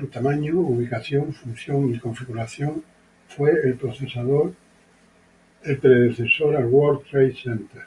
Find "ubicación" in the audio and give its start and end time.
0.58-1.32